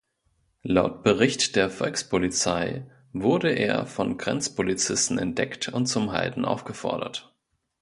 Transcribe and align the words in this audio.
Laut 0.63 1.03
Bericht 1.03 1.55
der 1.55 1.69
Volkspolizei 1.69 2.89
wurde 3.13 3.51
er 3.51 3.85
von 3.85 4.17
Grenzpolizisten 4.17 5.19
entdeckt 5.19 5.69
und 5.69 5.85
zum 5.85 6.11
Halten 6.11 6.43
aufgefordert. 6.43 7.35